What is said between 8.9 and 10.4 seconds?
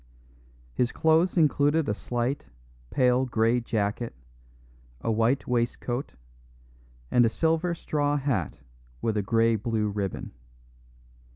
with a grey blue ribbon.